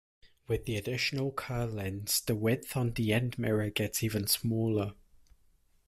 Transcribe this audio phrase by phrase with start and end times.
[0.47, 4.93] With the additional Kerr lens the width on the end-mirror gets even smaller.